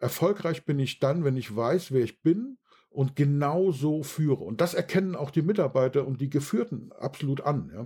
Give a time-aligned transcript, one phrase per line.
[0.00, 2.56] Erfolgreich bin ich dann, wenn ich weiß, wer ich bin
[2.88, 4.42] und genau so führe.
[4.42, 7.70] Und das erkennen auch die Mitarbeiter und die Geführten absolut an.
[7.72, 7.84] Ja.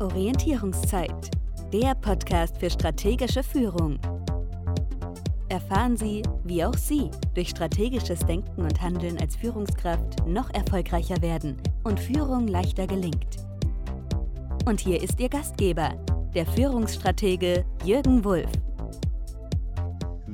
[0.00, 1.30] Orientierungszeit,
[1.70, 3.98] der Podcast für strategische Führung.
[5.50, 11.56] Erfahren Sie, wie auch Sie durch strategisches Denken und Handeln als Führungskraft noch erfolgreicher werden
[11.84, 13.36] und Führung leichter gelingt.
[14.64, 15.90] Und hier ist Ihr Gastgeber,
[16.34, 18.50] der Führungsstratege Jürgen Wulff.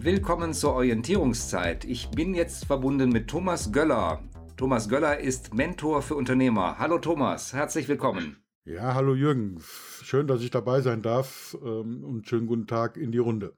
[0.07, 1.85] Willkommen zur Orientierungszeit.
[1.85, 4.23] Ich bin jetzt verbunden mit Thomas Göller.
[4.57, 6.79] Thomas Göller ist Mentor für Unternehmer.
[6.79, 8.37] Hallo Thomas, herzlich willkommen.
[8.65, 9.61] Ja, hallo Jürgen.
[10.05, 13.57] Schön, dass ich dabei sein darf ähm, und schönen guten Tag in die Runde.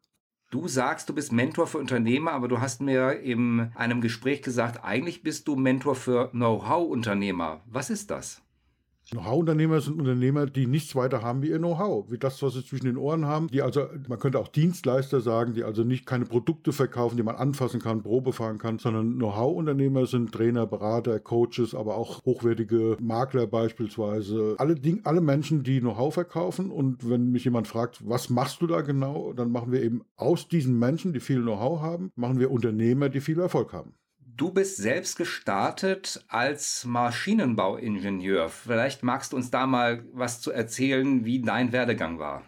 [0.50, 4.82] Du sagst, du bist Mentor für Unternehmer, aber du hast mir in einem Gespräch gesagt,
[4.82, 7.60] eigentlich bist du Mentor für Know-how-Unternehmer.
[7.66, 8.40] Was ist das?
[9.10, 12.84] Know-how-Unternehmer sind Unternehmer, die nichts weiter haben wie ihr Know-how, wie das, was sie zwischen
[12.84, 16.72] den Ohren haben, die also, man könnte auch Dienstleister sagen, die also nicht keine Produkte
[16.72, 21.96] verkaufen, die man anfassen kann, Probe fahren kann, sondern Know-how-Unternehmer sind Trainer, Berater, Coaches, aber
[21.96, 24.56] auch hochwertige Makler beispielsweise.
[24.58, 28.66] Alle, Ding, alle Menschen, die Know-how verkaufen und wenn mich jemand fragt, was machst du
[28.66, 32.50] da genau, dann machen wir eben aus diesen Menschen, die viel Know-how haben, machen wir
[32.50, 33.94] Unternehmer, die viel Erfolg haben.
[34.38, 38.48] Du bist selbst gestartet als Maschinenbauingenieur.
[38.48, 42.44] Vielleicht magst du uns da mal was zu erzählen, wie dein Werdegang war.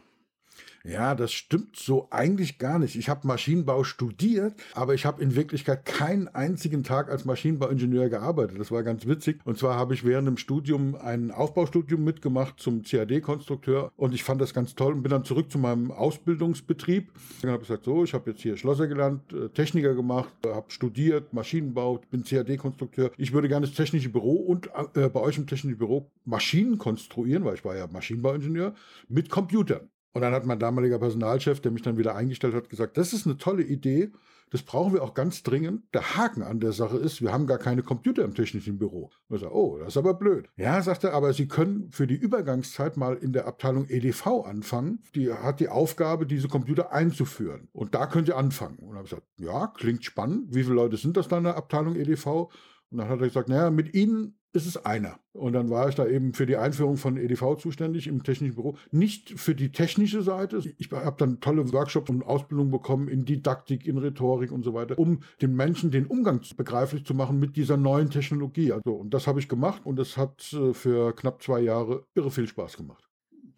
[0.85, 2.97] Ja, das stimmt so eigentlich gar nicht.
[2.97, 8.59] Ich habe Maschinenbau studiert, aber ich habe in Wirklichkeit keinen einzigen Tag als Maschinenbauingenieur gearbeitet.
[8.59, 9.41] Das war ganz witzig.
[9.45, 14.41] Und zwar habe ich während dem Studium ein Aufbaustudium mitgemacht zum CAD-Konstrukteur und ich fand
[14.41, 17.13] das ganz toll und bin dann zurück zu meinem Ausbildungsbetrieb.
[17.43, 20.71] Dann habe ich gesagt, so, ich habe jetzt hier Schlosser gelernt, äh, Techniker gemacht, habe
[20.71, 23.11] studiert, Maschinenbau, bin CAD-Konstrukteur.
[23.19, 27.45] Ich würde gerne das technische Büro und äh, bei euch im technischen Büro Maschinen konstruieren,
[27.45, 28.75] weil ich war ja Maschinenbauingenieur,
[29.09, 29.91] mit Computern.
[30.13, 33.27] Und dann hat mein damaliger Personalchef, der mich dann wieder eingestellt hat, gesagt, das ist
[33.27, 34.11] eine tolle Idee,
[34.51, 35.83] das brauchen wir auch ganz dringend.
[35.95, 39.11] Der Haken an der Sache ist, wir haben gar keine Computer im technischen Büro.
[39.29, 40.49] Und ich sage, oh, das ist aber blöd.
[40.57, 45.05] Ja, sagt er, aber Sie können für die Übergangszeit mal in der Abteilung EDV anfangen.
[45.15, 47.69] Die hat die Aufgabe, diese Computer einzuführen.
[47.73, 48.79] Und da können Sie anfangen.
[48.79, 50.53] Und habe ich gesagt, ja, klingt spannend.
[50.53, 52.27] Wie viele Leute sind das da in der Abteilung EDV?
[52.27, 55.19] Und dann hat er gesagt, naja, mit Ihnen ist es einer.
[55.33, 58.77] Und dann war ich da eben für die Einführung von EDV zuständig im technischen Büro.
[58.91, 60.61] Nicht für die technische Seite.
[60.79, 64.99] Ich habe dann tolle Workshops und Ausbildungen bekommen in Didaktik, in Rhetorik und so weiter,
[64.99, 68.73] um den Menschen den Umgang begreiflich zu machen mit dieser neuen Technologie.
[68.73, 72.31] Also, und das habe ich gemacht und es hat äh, für knapp zwei Jahre irre
[72.31, 73.10] viel Spaß gemacht.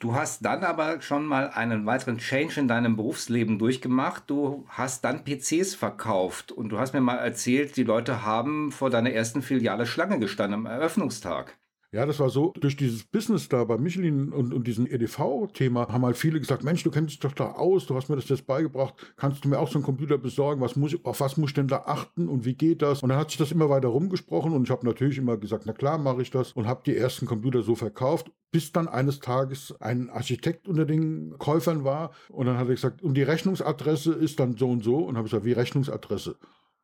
[0.03, 4.25] Du hast dann aber schon mal einen weiteren Change in deinem Berufsleben durchgemacht.
[4.27, 8.91] Du hast dann PCs verkauft und du hast mir mal erzählt, die Leute haben vor
[8.91, 11.57] deiner ersten Filiale Schlange gestanden am Eröffnungstag.
[11.95, 16.07] Ja, das war so, durch dieses Business da bei Michelin und, und diesem EDV-Thema haben
[16.07, 18.47] halt viele gesagt, Mensch, du kennst dich doch da aus, du hast mir das jetzt
[18.47, 21.55] beigebracht, kannst du mir auch so einen Computer besorgen, was muss, auf was muss ich
[21.55, 23.03] denn da achten und wie geht das?
[23.03, 25.75] Und dann hat sich das immer weiter rumgesprochen und ich habe natürlich immer gesagt, na
[25.75, 29.75] klar mache ich das und habe die ersten Computer so verkauft, bis dann eines Tages
[29.79, 34.41] ein Architekt unter den Käufern war und dann hat er gesagt, und die Rechnungsadresse ist
[34.41, 36.37] dann so und so und habe gesagt, wie Rechnungsadresse?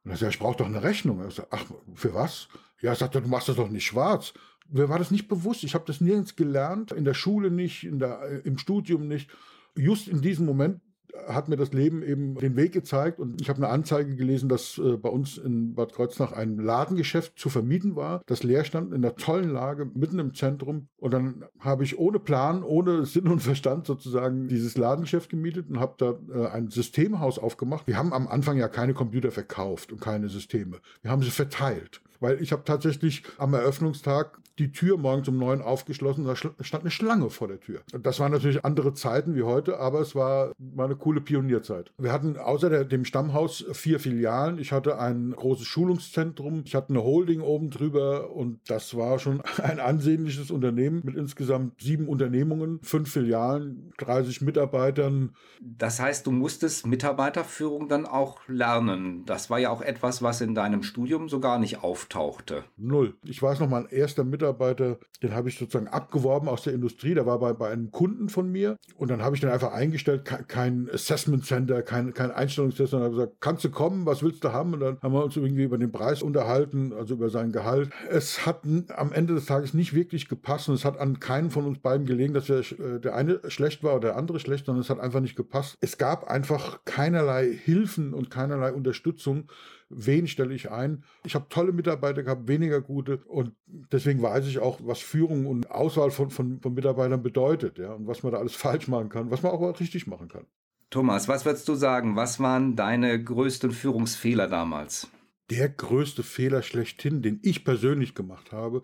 [0.04, 1.20] Und er sagt, ich brauche doch eine Rechnung.
[1.20, 1.64] Er sagt, ach,
[1.94, 2.48] für was?
[2.80, 4.32] Ja, er sagt, du machst das doch nicht schwarz.
[4.70, 5.64] Mir war das nicht bewusst.
[5.64, 9.30] Ich habe das nirgends gelernt, in der Schule nicht, in der, äh, im Studium nicht.
[9.76, 10.80] Just in diesem Moment
[11.26, 14.78] hat mir das Leben eben den Weg gezeigt und ich habe eine Anzeige gelesen, dass
[14.78, 19.04] äh, bei uns in Bad Kreuznach ein Ladengeschäft zu vermieten war, das leer stand in
[19.04, 23.40] einer tollen Lage mitten im Zentrum und dann habe ich ohne Plan, ohne Sinn und
[23.40, 27.86] Verstand sozusagen dieses Ladengeschäft gemietet und habe da äh, ein Systemhaus aufgemacht.
[27.86, 30.78] Wir haben am Anfang ja keine Computer verkauft und keine Systeme.
[31.02, 35.62] Wir haben sie verteilt weil ich habe tatsächlich am Eröffnungstag die Tür morgens um neun
[35.62, 37.80] aufgeschlossen, da stand eine Schlange vor der Tür.
[37.92, 41.92] Das waren natürlich andere Zeiten wie heute, aber es war mal eine coole Pionierzeit.
[41.98, 44.58] Wir hatten außer der, dem Stammhaus vier Filialen.
[44.58, 49.42] Ich hatte ein großes Schulungszentrum, ich hatte eine Holding oben drüber und das war schon
[49.62, 55.34] ein ansehnliches Unternehmen mit insgesamt sieben Unternehmungen, fünf Filialen, 30 Mitarbeitern.
[55.60, 59.24] Das heißt, du musstest Mitarbeiterführung dann auch lernen.
[59.24, 62.64] Das war ja auch etwas, was in deinem Studium so gar nicht auf auftauchte?
[62.76, 63.14] Null.
[63.24, 67.14] Ich weiß noch, mein erster Mitarbeiter, den habe ich sozusagen abgeworben aus der Industrie.
[67.14, 70.24] Der war bei, bei einem Kunden von mir und dann habe ich den einfach eingestellt,
[70.24, 74.52] kein Assessment Center, kein, kein Einstellungstest, sondern habe gesagt, kannst du kommen, was willst du
[74.52, 74.74] haben?
[74.74, 77.90] Und dann haben wir uns irgendwie über den Preis unterhalten, also über sein Gehalt.
[78.10, 78.62] Es hat
[78.96, 82.06] am Ende des Tages nicht wirklich gepasst und es hat an keinen von uns beiden
[82.06, 85.00] gelegen, dass wir, äh, der eine schlecht war oder der andere schlecht, sondern es hat
[85.00, 85.76] einfach nicht gepasst.
[85.80, 89.48] Es gab einfach keinerlei Hilfen und keinerlei Unterstützung
[89.90, 91.04] wen stelle ich ein.
[91.24, 95.70] Ich habe tolle Mitarbeiter gehabt, weniger gute und deswegen weiß ich auch, was Führung und
[95.70, 99.30] Auswahl von, von, von Mitarbeitern bedeutet ja, und was man da alles falsch machen kann,
[99.30, 100.46] was man auch richtig machen kann.
[100.90, 102.16] Thomas, was würdest du sagen?
[102.16, 105.08] Was waren deine größten Führungsfehler damals?
[105.50, 108.82] Der größte Fehler schlechthin, den ich persönlich gemacht habe.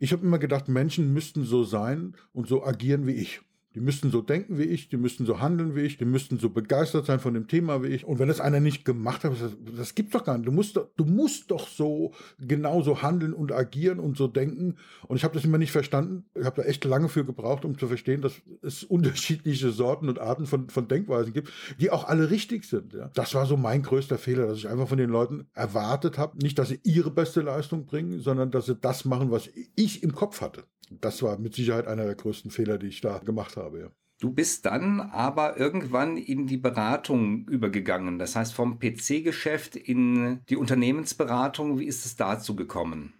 [0.00, 3.40] Ich habe immer gedacht, Menschen müssten so sein und so agieren wie ich.
[3.74, 6.48] Die müssten so denken wie ich, die müssten so handeln wie ich, die müssten so
[6.48, 8.04] begeistert sein von dem Thema wie ich.
[8.04, 10.46] Und wenn das einer nicht gemacht hat, das, das gibt's doch gar nicht.
[10.46, 14.76] Du musst, du musst doch so genauso handeln und agieren und so denken.
[15.08, 16.24] Und ich habe das immer nicht verstanden.
[16.38, 20.20] Ich habe da echt lange für gebraucht, um zu verstehen, dass es unterschiedliche Sorten und
[20.20, 21.50] Arten von, von Denkweisen gibt,
[21.80, 22.94] die auch alle richtig sind.
[22.94, 23.10] Ja.
[23.14, 26.58] Das war so mein größter Fehler, dass ich einfach von den Leuten erwartet habe, nicht,
[26.58, 30.40] dass sie ihre beste Leistung bringen, sondern dass sie das machen, was ich im Kopf
[30.40, 30.64] hatte.
[31.00, 33.80] Das war mit Sicherheit einer der größten Fehler, die ich da gemacht habe.
[33.80, 33.90] Ja.
[34.20, 38.18] Du bist dann aber irgendwann in die Beratung übergegangen.
[38.18, 41.78] Das heißt, vom PC-Geschäft in die Unternehmensberatung.
[41.78, 43.14] Wie ist es dazu gekommen?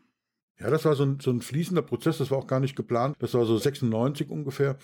[0.65, 3.17] Ja, das war so ein, so ein fließender Prozess, das war auch gar nicht geplant.
[3.19, 4.79] Das war so 96 ungefähr.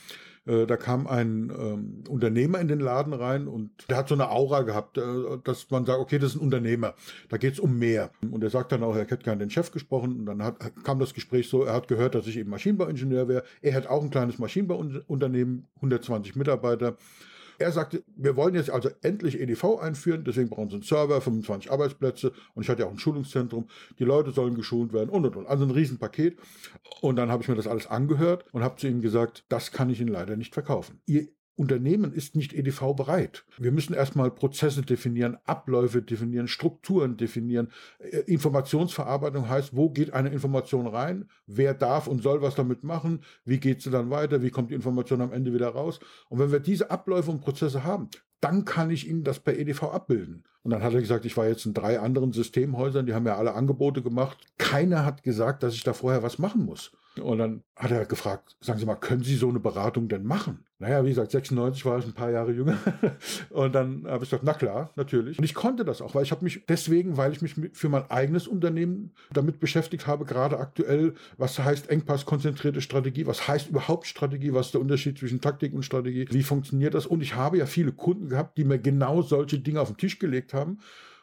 [0.44, 4.29] Äh, da kam ein ähm, Unternehmer in den Laden rein und der hat so eine
[4.29, 5.03] Aura gehabt, äh,
[5.43, 6.94] dass man sagt, okay, das ist ein Unternehmer,
[7.31, 8.11] da geht es um mehr.
[8.31, 10.99] Und er sagt dann auch, er hätte gerne den Chef gesprochen und dann hat, kam
[10.99, 13.44] das Gespräch so, er hat gehört, dass ich eben Maschinenbauingenieur wäre.
[13.62, 16.99] Er hat auch ein kleines Maschinenbauunternehmen, 120 Mitarbeiter.
[17.60, 21.70] Er sagte, wir wollen jetzt also endlich EDV einführen, deswegen brauchen sie einen Server, 25
[21.70, 23.68] Arbeitsplätze und ich hatte ja auch ein Schulungszentrum.
[23.98, 25.46] Die Leute sollen geschult werden und und und.
[25.46, 26.38] Also ein Riesenpaket.
[27.02, 29.90] Und dann habe ich mir das alles angehört und habe zu ihm gesagt, das kann
[29.90, 31.02] ich Ihnen leider nicht verkaufen.
[31.04, 31.28] Ihr
[31.60, 33.44] Unternehmen ist nicht EDV bereit.
[33.58, 37.68] Wir müssen erstmal Prozesse definieren, Abläufe definieren, Strukturen definieren.
[37.98, 43.20] Äh, Informationsverarbeitung heißt, wo geht eine Information rein, wer darf und soll was damit machen,
[43.44, 46.00] wie geht sie dann weiter, wie kommt die Information am Ende wieder raus.
[46.30, 48.08] Und wenn wir diese Abläufe und Prozesse haben,
[48.40, 50.44] dann kann ich Ihnen das per EDV abbilden.
[50.62, 53.36] Und dann hat er gesagt, ich war jetzt in drei anderen Systemhäusern, die haben ja
[53.36, 54.38] alle Angebote gemacht.
[54.70, 56.93] Keiner hat gesagt, dass ich da vorher was machen muss.
[57.20, 60.64] Und dann hat er gefragt, sagen Sie mal, können Sie so eine Beratung denn machen?
[60.78, 62.78] Naja, wie gesagt, 96 war ich ein paar Jahre jünger.
[63.50, 65.37] Und dann habe ich gesagt, na klar, natürlich.
[65.38, 68.08] Und ich konnte das auch, weil ich habe mich deswegen, weil ich mich für mein
[68.11, 74.06] eigenes Unternehmen damit beschäftigt habe, gerade aktuell, was heißt Engpass, konzentrierte Strategie, was heißt überhaupt
[74.06, 77.06] Strategie, was ist der Unterschied zwischen Taktik und Strategie, wie funktioniert das?
[77.06, 80.19] Und ich habe ja viele Kunden gehabt, die mir genau solche Dinge auf den Tisch
[80.19, 80.78] gelegt haben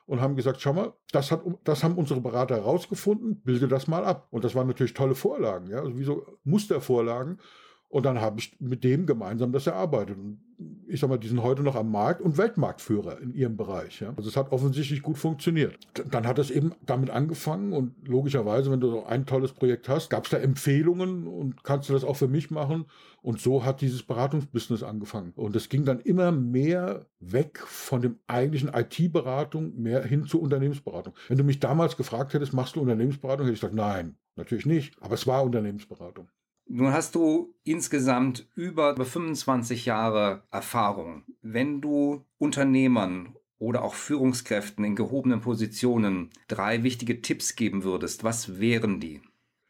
[0.08, 4.06] und haben gesagt, schau mal, das, hat, das haben unsere Berater herausgefunden, bilde das mal
[4.06, 4.28] ab.
[4.32, 7.40] Und das waren natürlich tolle Vorlagen, ja, also wie so Mustervorlagen.
[7.90, 10.18] Und dann habe ich mit dem gemeinsam das erarbeitet.
[10.18, 10.40] Und
[10.88, 14.02] ich sag mal, die sind heute noch am Markt und Weltmarktführer in ihrem Bereich.
[14.02, 14.14] Ja.
[14.18, 15.78] Also es hat offensichtlich gut funktioniert.
[16.12, 20.10] Dann hat es eben damit angefangen und logischerweise, wenn du so ein tolles Projekt hast,
[20.10, 22.86] gab es da Empfehlungen und kannst du das auch für mich machen.
[23.22, 25.32] Und so hat dieses Beratungsbusiness angefangen.
[25.36, 31.14] Und es ging dann immer mehr weg von dem eigentlichen IT-Beratung, mehr hin zur Unternehmensberatung.
[31.28, 34.96] Wenn du mich damals gefragt hättest, machst du Unternehmensberatung, hätte ich gesagt, nein, natürlich nicht.
[35.02, 36.28] Aber es war Unternehmensberatung.
[36.70, 41.24] Nun hast du insgesamt über 25 Jahre Erfahrung.
[41.42, 48.60] Wenn du Unternehmern oder auch Führungskräften in gehobenen Positionen drei wichtige Tipps geben würdest, was
[48.60, 49.22] wären die?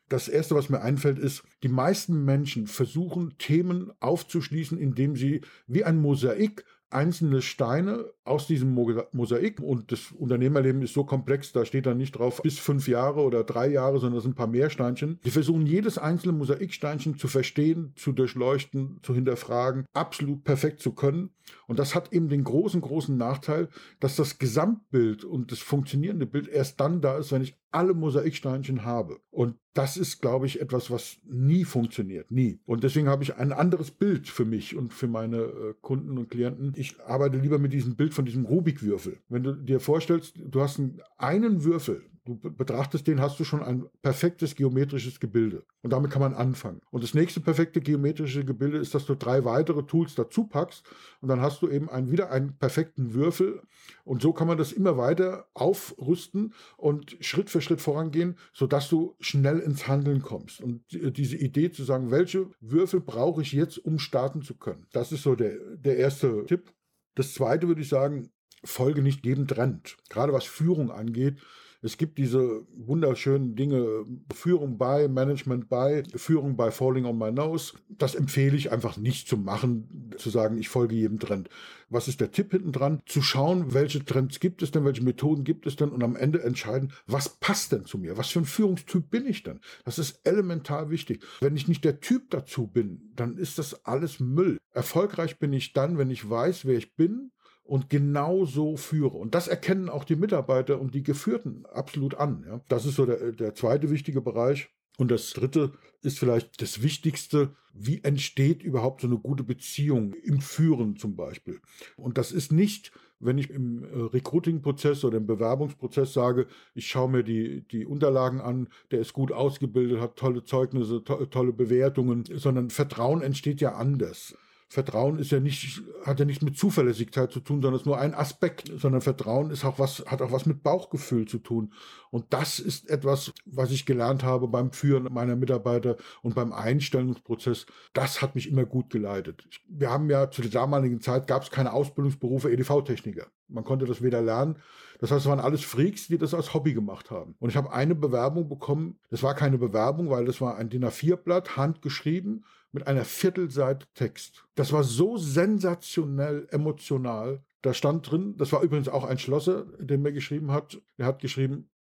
[0.09, 5.83] Das Erste, was mir einfällt, ist, die meisten Menschen versuchen, Themen aufzuschließen, indem sie wie
[5.83, 8.73] ein Mosaik einzelne Steine aus diesem
[9.11, 13.21] Mosaik und das Unternehmerleben ist so komplex, da steht dann nicht drauf bis fünf Jahre
[13.21, 15.19] oder drei Jahre, sondern es sind ein paar mehr Steinchen.
[15.25, 21.31] Die versuchen jedes einzelne Mosaiksteinchen zu verstehen, zu durchleuchten, zu hinterfragen, absolut perfekt zu können.
[21.67, 23.67] Und das hat eben den großen, großen Nachteil,
[23.99, 28.85] dass das Gesamtbild und das funktionierende Bild erst dann da ist, wenn ich alle Mosaiksteinchen
[28.85, 29.19] habe.
[29.29, 32.31] Und das ist, glaube ich, etwas, was nie funktioniert.
[32.31, 32.59] Nie.
[32.65, 36.29] Und deswegen habe ich ein anderes Bild für mich und für meine äh, Kunden und
[36.29, 36.73] Klienten.
[36.75, 39.19] Ich arbeite lieber mit diesem Bild von diesem Rubikwürfel.
[39.27, 40.81] Wenn du dir vorstellst, du hast
[41.17, 45.63] einen Würfel, du betrachtest den, hast du schon ein perfektes geometrisches Gebilde.
[45.81, 46.81] Und damit kann man anfangen.
[46.91, 50.85] Und das nächste perfekte geometrische Gebilde ist, dass du drei weitere Tools dazu packst
[51.21, 53.61] und dann hast du eben ein, wieder einen perfekten Würfel.
[54.03, 59.15] Und so kann man das immer weiter aufrüsten und Schritt für Schritt vorangehen, sodass du
[59.19, 60.61] schnell ins Handeln kommst.
[60.61, 64.87] Und diese Idee zu sagen, welche Würfel brauche ich jetzt, um starten zu können.
[64.91, 66.73] Das ist so der, der erste Tipp.
[67.15, 68.29] Das zweite würde ich sagen,
[68.63, 69.97] folge nicht jedem Trend.
[70.09, 71.39] Gerade was Führung angeht,
[71.81, 77.73] es gibt diese wunderschönen Dinge, Führung bei, Management bei, Führung bei Falling on my nose.
[77.89, 81.49] Das empfehle ich einfach nicht zu machen, zu sagen, ich folge jedem Trend.
[81.89, 83.01] Was ist der Tipp hinten dran?
[83.05, 86.43] Zu schauen, welche Trends gibt es denn, welche Methoden gibt es denn und am Ende
[86.43, 88.17] entscheiden, was passt denn zu mir?
[88.17, 89.59] Was für ein Führungstyp bin ich denn?
[89.85, 91.23] Das ist elementar wichtig.
[91.39, 94.57] Wenn ich nicht der Typ dazu bin, dann ist das alles Müll.
[94.71, 97.31] Erfolgreich bin ich dann, wenn ich weiß, wer ich bin,
[97.67, 99.17] und genau so führe.
[99.17, 102.45] Und das erkennen auch die Mitarbeiter und die Geführten absolut an.
[102.47, 102.61] Ja.
[102.67, 104.69] Das ist so der, der zweite wichtige Bereich.
[104.97, 110.41] Und das Dritte ist vielleicht das Wichtigste, wie entsteht überhaupt so eine gute Beziehung im
[110.41, 111.59] Führen zum Beispiel.
[111.97, 117.09] Und das ist nicht, wenn ich im äh, Recruiting-Prozess oder im Bewerbungsprozess sage, ich schaue
[117.09, 122.23] mir die, die Unterlagen an, der ist gut ausgebildet, hat tolle Zeugnisse, to tolle Bewertungen,
[122.33, 124.35] sondern Vertrauen entsteht ja anders.
[124.69, 128.13] Vertrauen ist ja nicht, hat ja nichts mit Zuverlässigkeit zu tun, sondern ist nur ein
[128.13, 131.73] Aspekt, sondern Vertrauen ist auch was, hat auch was mit Bauchgefühl zu tun.
[132.11, 137.65] Und das ist etwas, was ich gelernt habe beim Führen meiner Mitarbeiter und beim Einstellungsprozess.
[137.93, 139.47] Das hat mich immer gut geleitet.
[139.69, 143.27] Wir haben ja zu der damaligen Zeit gab es keine Ausbildungsberufe EDV-Techniker.
[143.47, 144.57] Man konnte das weder lernen.
[144.99, 147.35] Das heißt, es waren alles Freaks, die das als Hobby gemacht haben.
[147.39, 148.99] Und ich habe eine Bewerbung bekommen.
[149.09, 152.43] Das war keine Bewerbung, weil das war ein DIN A4-Blatt, handgeschrieben
[152.77, 154.45] mit einer Viertelseite Text.
[154.53, 157.43] Das war so sensationell emotional.
[157.63, 160.79] Da stand drin, das war übrigens auch ein Schlosser, der mir geschrieben hat.
[160.97, 161.71] Er hat geschrieben,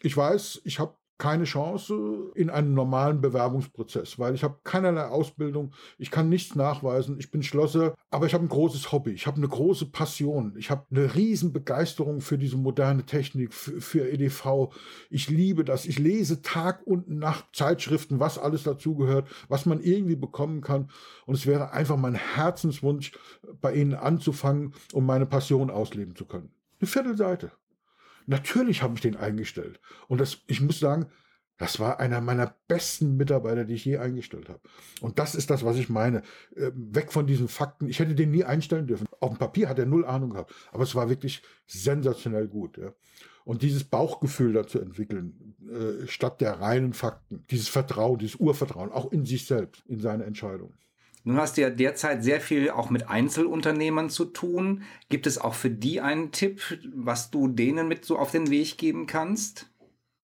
[0.00, 5.72] ich weiß, ich habe keine Chance in einem normalen Bewerbungsprozess, weil ich habe keinerlei Ausbildung,
[5.98, 9.38] ich kann nichts nachweisen, ich bin Schlosser, aber ich habe ein großes Hobby, ich habe
[9.38, 14.74] eine große Passion, ich habe eine riesen Begeisterung für diese moderne Technik, für, für EDV.
[15.08, 20.16] Ich liebe das, ich lese Tag und Nacht Zeitschriften, was alles dazugehört, was man irgendwie
[20.16, 20.90] bekommen kann
[21.24, 23.12] und es wäre einfach mein Herzenswunsch,
[23.60, 26.50] bei Ihnen anzufangen, um meine Passion ausleben zu können.
[26.80, 27.52] Eine Viertelseite.
[28.26, 29.80] Natürlich habe ich den eingestellt.
[30.08, 31.06] Und das, ich muss sagen,
[31.58, 34.60] das war einer meiner besten Mitarbeiter, die ich je eingestellt habe.
[35.00, 36.22] Und das ist das, was ich meine.
[36.54, 37.88] Ähm, weg von diesen Fakten.
[37.88, 39.06] Ich hätte den nie einstellen dürfen.
[39.20, 40.54] Auf dem Papier hat er null Ahnung gehabt.
[40.72, 42.76] Aber es war wirklich sensationell gut.
[42.76, 42.92] Ja.
[43.44, 47.44] Und dieses Bauchgefühl dazu entwickeln, äh, statt der reinen Fakten.
[47.50, 50.74] Dieses Vertrauen, dieses Urvertrauen, auch in sich selbst, in seine Entscheidung.
[51.26, 54.84] Nun hast du ja derzeit sehr viel auch mit Einzelunternehmern zu tun.
[55.08, 58.78] Gibt es auch für die einen Tipp, was du denen mit so auf den Weg
[58.78, 59.68] geben kannst?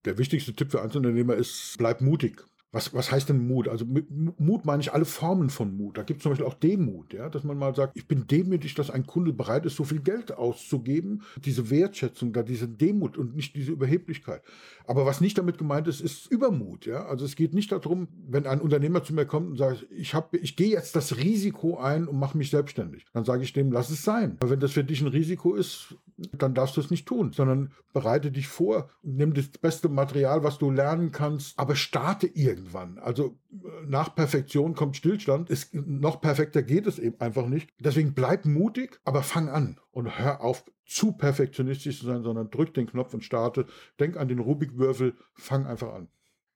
[0.05, 2.45] Der wichtigste Tipp für Einzelunternehmer ist, bleib mutig.
[2.75, 3.69] Was, was heißt denn Mut?
[3.69, 4.09] Also mit
[4.41, 5.99] Mut meine ich alle Formen von Mut.
[5.99, 8.75] Da gibt es zum Beispiel auch Demut, ja, dass man mal sagt, ich bin demütig,
[8.75, 11.23] dass ein Kunde bereit ist, so viel Geld auszugeben.
[11.45, 14.43] Diese Wertschätzung, da diese Demut und nicht diese Überheblichkeit.
[14.87, 16.87] Aber was nicht damit gemeint ist, ist Übermut.
[16.87, 17.05] Ja?
[17.05, 20.57] Also es geht nicht darum, wenn ein Unternehmer zu mir kommt und sagt, ich, ich
[20.57, 23.05] gehe jetzt das Risiko ein und mache mich selbstständig.
[23.13, 24.39] Dann sage ich dem, lass es sein.
[24.41, 25.95] Aber wenn das für dich ein Risiko ist,
[26.33, 30.59] dann darfst du es nicht tun, sondern bereite dich vor, nimm das beste Material, was
[30.59, 32.99] du lernen kannst, aber starte irgendwann.
[32.99, 35.51] Also äh, nach Perfektion kommt Stillstand.
[35.51, 37.71] Ist, noch perfekter geht es eben einfach nicht.
[37.81, 42.75] Deswegen bleib mutig, aber fang an und hör auf, zu perfektionistisch zu sein, sondern drück
[42.75, 43.67] den Knopf und starte.
[43.99, 46.09] Denk an den Rubikwürfel, fang einfach an.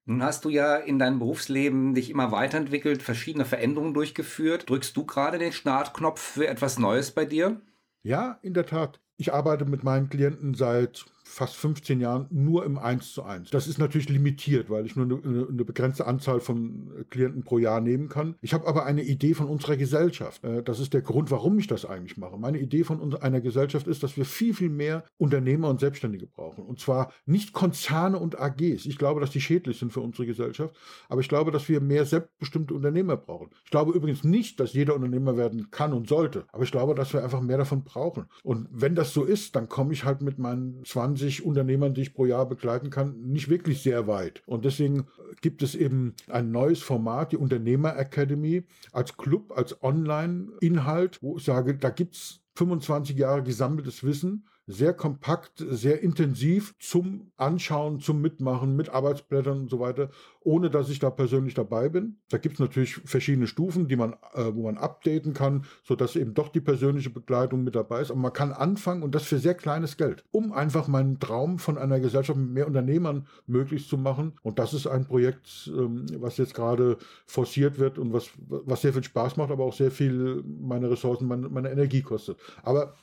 [0.09, 4.71] Nun hast du ja in deinem Berufsleben dich immer weiterentwickelt, verschiedene Veränderungen durchgeführt.
[4.71, 7.61] Drückst du gerade den Startknopf für etwas Neues bei dir?
[8.05, 9.01] Ja, in der Tat.
[9.17, 13.51] Ich arbeite mit meinen Klienten seit fast 15 Jahren nur im 1 zu 1.
[13.51, 17.81] Das ist natürlich limitiert, weil ich nur eine, eine begrenzte Anzahl von Klienten pro Jahr
[17.81, 18.37] nehmen kann.
[18.41, 20.43] Ich habe aber eine Idee von unserer Gesellschaft.
[20.45, 22.39] Äh, das ist der Grund, warum ich das eigentlich mache.
[22.39, 26.65] Meine Idee von einer Gesellschaft ist, dass wir viel, viel mehr Unternehmer und Selbstständige brauchen.
[26.65, 28.87] Und zwar nicht Konzerne und AGs.
[28.87, 30.77] Ich glaube, dass die schädlich sind für unsere Gesellschaft.
[31.09, 33.51] Aber ich glaube, dass wir mehr selbstbestimmte Unternehmer brauchen.
[33.65, 36.45] Ich glaube übrigens nicht, dass jeder Unternehmer werden kann und sollte.
[36.53, 38.27] Aber ich glaube, dass wir einfach mehr davon brauchen.
[38.45, 42.03] Und wenn das so ist, dann komme ich halt mit meinen 20 20 Unternehmern, die
[42.03, 44.43] ich pro Jahr begleiten kann, nicht wirklich sehr weit.
[44.47, 45.07] Und deswegen
[45.41, 51.45] gibt es eben ein neues Format, die Unternehmer Academy, als Club, als Online-Inhalt, wo ich
[51.45, 58.21] sage, da gibt es 25 Jahre gesammeltes Wissen sehr kompakt, sehr intensiv zum Anschauen, zum
[58.21, 62.17] Mitmachen, mit Arbeitsblättern und so weiter, ohne dass ich da persönlich dabei bin.
[62.31, 66.35] Da gibt es natürlich verschiedene Stufen, die man, äh, wo man updaten kann, sodass eben
[66.35, 68.11] doch die persönliche Begleitung mit dabei ist.
[68.11, 71.79] Aber man kann anfangen und das für sehr kleines Geld, um einfach meinen Traum von
[71.79, 74.33] einer Gesellschaft mit mehr Unternehmern möglich zu machen.
[74.43, 78.93] Und das ist ein Projekt, ähm, was jetzt gerade forciert wird und was, was sehr
[78.93, 82.39] viel Spaß macht, aber auch sehr viel meine Ressourcen, meine, meine Energie kostet.
[82.65, 82.95] Aber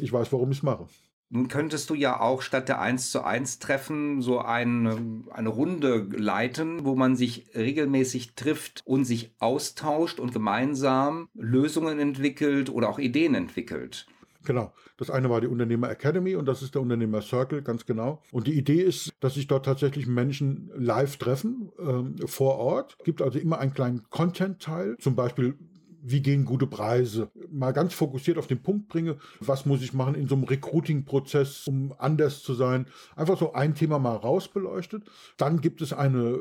[0.00, 0.86] ich weiß, warum ich es mache.
[1.34, 4.98] Nun könntest du ja auch statt der 1 zu 1 Treffen so eine,
[5.30, 12.68] eine Runde leiten, wo man sich regelmäßig trifft und sich austauscht und gemeinsam Lösungen entwickelt
[12.68, 14.06] oder auch Ideen entwickelt.
[14.44, 14.74] Genau.
[14.98, 18.20] Das eine war die Unternehmer Academy und das ist der Unternehmer Circle, ganz genau.
[18.30, 22.98] Und die Idee ist, dass sich dort tatsächlich Menschen live treffen, ähm, vor Ort.
[23.04, 25.56] Gibt also immer einen kleinen Content-Teil, zum Beispiel
[26.02, 27.30] wie gehen gute Preise?
[27.50, 31.66] Mal ganz fokussiert auf den Punkt bringe, was muss ich machen in so einem Recruiting-Prozess,
[31.68, 32.86] um anders zu sein?
[33.16, 35.04] Einfach so ein Thema mal rausbeleuchtet.
[35.36, 36.38] Dann gibt es eine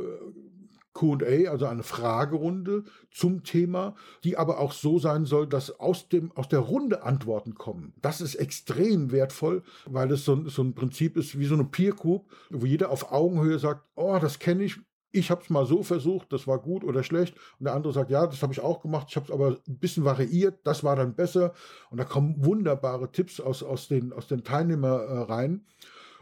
[0.93, 6.31] QA, also eine Fragerunde zum Thema, die aber auch so sein soll, dass aus, dem,
[6.33, 7.93] aus der Runde Antworten kommen.
[8.01, 11.93] Das ist extrem wertvoll, weil es so, so ein Prinzip ist wie so eine Peer
[11.93, 14.79] Group, wo jeder auf Augenhöhe sagt, oh, das kenne ich,
[15.11, 17.35] ich habe es mal so versucht, das war gut oder schlecht.
[17.59, 19.77] Und der andere sagt, ja, das habe ich auch gemacht, ich habe es aber ein
[19.77, 21.53] bisschen variiert, das war dann besser.
[21.89, 25.65] Und da kommen wunderbare Tipps aus, aus, den, aus den Teilnehmerreihen.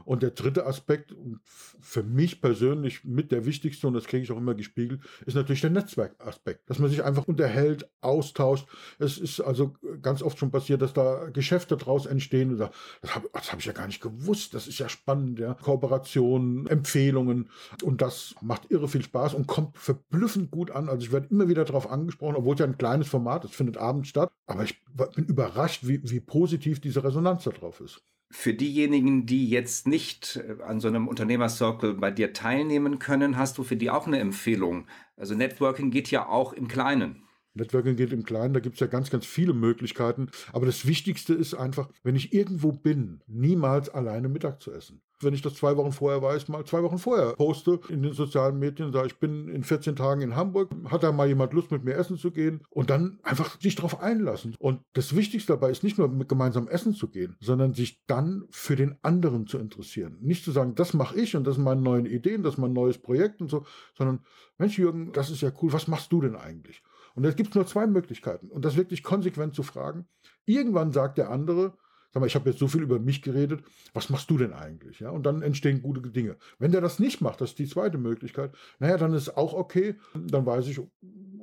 [0.10, 1.14] Und der dritte Aspekt,
[1.44, 5.62] für mich persönlich mit der wichtigste, und das kriege ich auch immer gespiegelt, ist natürlich
[5.62, 6.68] der Netzwerkaspekt.
[6.68, 8.68] Dass man sich einfach unterhält, austauscht.
[8.98, 12.58] Es ist also ganz oft schon passiert, dass da Geschäfte draus entstehen.
[12.58, 12.72] das
[13.14, 14.56] habe hab ich ja gar nicht gewusst.
[14.56, 15.54] Das ist ja spannend, ja.
[15.54, 17.52] Kooperationen, Empfehlungen.
[17.84, 20.90] Und das macht irre viel Spaß und kommt verblüffend gut an.
[20.90, 23.78] Also ich werde immer wieder darauf angesprochen, obwohl es ja ein kleines Format ist, findet
[23.78, 24.32] abends statt.
[24.48, 24.84] Aber ich
[25.16, 28.02] bin überrascht, wie, wie positiv diese Resonanz darauf ist.
[28.32, 33.58] Für diejenigen, die jetzt nicht äh, an so einem Unternehmercircle bei dir teilnehmen können, hast
[33.58, 34.86] du für die auch eine Empfehlung.
[35.18, 37.24] Also Networking geht ja auch im Kleinen.
[37.56, 40.30] Networking geht im Kleinen, da gibt es ja ganz, ganz viele Möglichkeiten.
[40.54, 45.34] Aber das Wichtigste ist einfach, wenn ich irgendwo bin, niemals alleine Mittag zu essen wenn
[45.34, 48.92] ich das zwei Wochen vorher weiß, mal zwei Wochen vorher poste in den sozialen Medien,
[48.92, 51.96] sage ich bin in 14 Tagen in Hamburg, hat da mal jemand Lust mit mir
[51.96, 54.56] essen zu gehen und dann einfach sich darauf einlassen.
[54.60, 58.46] Und das Wichtigste dabei ist nicht nur mit gemeinsam essen zu gehen, sondern sich dann
[58.50, 60.18] für den anderen zu interessieren.
[60.22, 62.74] Nicht zu sagen, das mache ich und das sind meine neuen Ideen, das ist mein
[62.74, 63.66] neues Projekt und so,
[63.98, 64.20] sondern
[64.58, 66.82] Mensch Jürgen, das ist ja cool, was machst du denn eigentlich?
[67.16, 70.08] Und da gibt es nur zwei Möglichkeiten und das wirklich konsequent zu fragen.
[70.46, 71.74] Irgendwann sagt der andere,
[72.12, 73.64] sag mal, ich habe jetzt so viel über mich geredet,
[73.94, 75.00] was machst du denn eigentlich?
[75.00, 76.38] Ja, und dann entstehen gute Dinge.
[76.58, 79.96] Wenn der das nicht macht, das ist die zweite Möglichkeit, naja, dann ist auch okay,
[80.16, 80.80] dann weiß ich,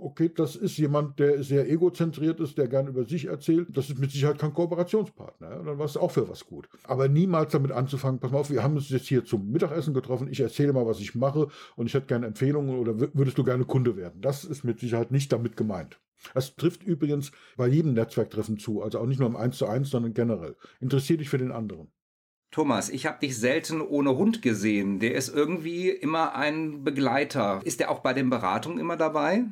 [0.06, 3.98] okay, das ist jemand, der sehr egozentriert ist, der gern über sich erzählt, das ist
[3.98, 6.68] mit Sicherheit kein Kooperationspartner, ja, dann war es auch für was gut.
[6.84, 10.28] Aber niemals damit anzufangen, pass mal auf, wir haben uns jetzt hier zum Mittagessen getroffen,
[10.30, 13.64] ich erzähle mal, was ich mache und ich hätte gerne Empfehlungen oder würdest du gerne
[13.64, 14.20] Kunde werden?
[14.20, 16.00] Das ist mit Sicherheit nicht damit gemeint.
[16.34, 19.90] Das trifft übrigens bei jedem Netzwerktreffen zu, also auch nicht nur im 1 zu 1,
[19.90, 20.56] sondern generell.
[20.80, 21.88] Interessier dich für den anderen.
[22.52, 25.00] Thomas, ich habe dich selten ohne Hund gesehen.
[25.00, 27.60] Der ist irgendwie immer ein Begleiter.
[27.64, 29.46] Ist der auch bei den Beratungen immer dabei?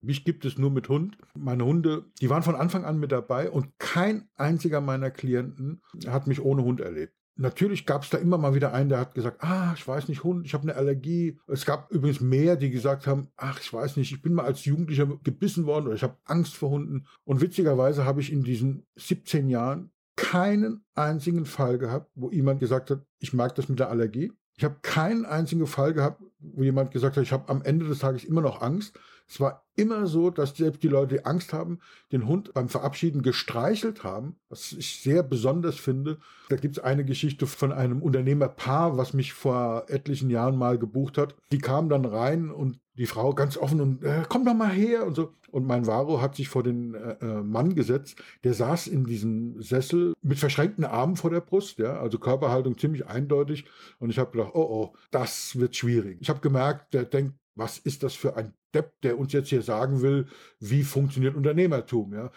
[0.00, 1.16] Mich gibt es nur mit Hund.
[1.34, 6.26] Meine Hunde, die waren von Anfang an mit dabei und kein einziger meiner Klienten hat
[6.26, 7.14] mich ohne Hund erlebt.
[7.38, 10.24] Natürlich gab es da immer mal wieder einen, der hat gesagt, ah, ich weiß nicht,
[10.24, 11.38] Hund, ich habe eine Allergie.
[11.46, 14.64] Es gab übrigens mehr, die gesagt haben, ach, ich weiß nicht, ich bin mal als
[14.64, 17.06] Jugendlicher gebissen worden oder ich habe Angst vor Hunden.
[17.24, 22.90] Und witzigerweise habe ich in diesen 17 Jahren keinen einzigen Fall gehabt, wo jemand gesagt
[22.90, 24.32] hat, ich mag das mit der Allergie.
[24.56, 27.98] Ich habe keinen einzigen Fall gehabt, wo jemand gesagt hat, ich habe am Ende des
[27.98, 28.98] Tages immer noch Angst.
[29.28, 31.80] Es war immer so, dass selbst die Leute, die Angst haben,
[32.12, 36.18] den Hund beim Verabschieden gestreichelt haben, was ich sehr besonders finde.
[36.48, 41.18] Da gibt es eine Geschichte von einem Unternehmerpaar, was mich vor etlichen Jahren mal gebucht
[41.18, 41.34] hat.
[41.52, 45.06] Die kamen dann rein und die Frau ganz offen und äh, komm doch mal her
[45.06, 45.34] und so.
[45.50, 49.60] Und mein Varo hat sich vor den äh, äh, Mann gesetzt, der saß in diesem
[49.60, 53.66] Sessel mit verschränkten Armen vor der Brust, ja, also Körperhaltung ziemlich eindeutig.
[53.98, 56.18] Und ich habe gedacht, oh oh, das wird schwierig.
[56.20, 59.62] Ich habe gemerkt, der denkt, was ist das für ein Depp, der uns jetzt hier
[59.62, 60.26] sagen will,
[60.60, 62.12] wie funktioniert Unternehmertum.
[62.12, 62.30] Ja?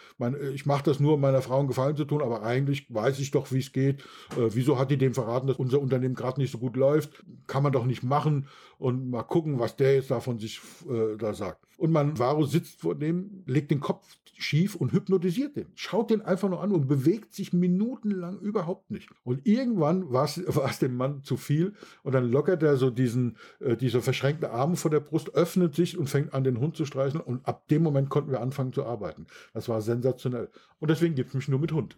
[0.54, 3.30] ich mache das nur, um meiner Frau einen Gefallen zu tun, aber eigentlich weiß ich
[3.30, 4.00] doch, wie es geht.
[4.36, 7.24] Äh, wieso hat die dem verraten, dass unser Unternehmen gerade nicht so gut läuft?
[7.46, 8.46] Kann man doch nicht machen
[8.78, 11.66] und mal gucken, was der jetzt da von sich äh, da sagt.
[11.80, 15.68] Und man Varo sitzt vor dem, legt den Kopf schief und hypnotisiert den.
[15.76, 19.08] Schaut den einfach nur an und bewegt sich minutenlang überhaupt nicht.
[19.24, 23.78] Und irgendwann war es dem Mann zu viel und dann lockert er so diesen, äh,
[23.78, 27.22] diese verschränkten Arme vor der Brust, öffnet sich und fängt an, den Hund zu streicheln.
[27.22, 29.26] Und ab dem Moment konnten wir anfangen zu arbeiten.
[29.54, 30.50] Das war sensationell.
[30.80, 31.96] Und deswegen gibt es mich nur mit Hund.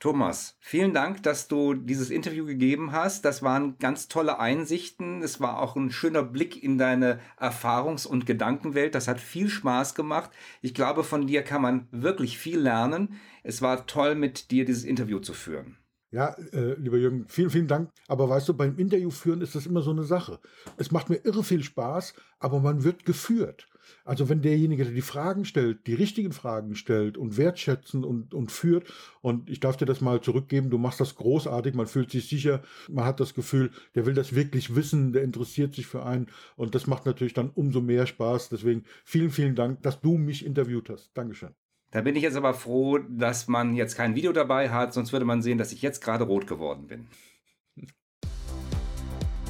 [0.00, 3.24] Thomas, vielen Dank, dass du dieses Interview gegeben hast.
[3.24, 5.22] Das waren ganz tolle Einsichten.
[5.22, 8.94] Es war auch ein schöner Blick in deine Erfahrungs- und Gedankenwelt.
[8.94, 10.30] Das hat viel Spaß gemacht.
[10.62, 13.14] Ich glaube, von dir kann man wirklich viel lernen.
[13.42, 15.78] Es war toll, mit dir dieses Interview zu führen.
[16.10, 17.90] Ja, äh, lieber Jürgen, vielen, vielen Dank.
[18.06, 20.38] Aber weißt du, beim Interview führen ist das immer so eine Sache.
[20.76, 23.68] Es macht mir irre viel Spaß, aber man wird geführt.
[24.04, 28.50] Also wenn derjenige, der die Fragen stellt, die richtigen Fragen stellt und wertschätzen und, und
[28.50, 32.28] führt, und ich darf dir das mal zurückgeben, du machst das großartig, man fühlt sich
[32.28, 36.26] sicher, man hat das Gefühl, der will das wirklich wissen, der interessiert sich für einen
[36.56, 38.48] und das macht natürlich dann umso mehr Spaß.
[38.48, 41.10] Deswegen vielen, vielen Dank, dass du mich interviewt hast.
[41.14, 41.54] Dankeschön.
[41.90, 45.24] Da bin ich jetzt aber froh, dass man jetzt kein Video dabei hat, sonst würde
[45.24, 47.06] man sehen, dass ich jetzt gerade rot geworden bin.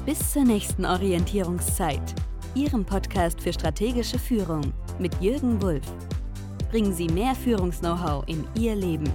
[0.06, 2.14] Bis zur nächsten Orientierungszeit.
[2.58, 5.86] Ihrem Podcast für strategische Führung mit Jürgen Wulff.
[6.72, 9.08] Bringen Sie mehr Führungs-Know-how in Ihr Leben.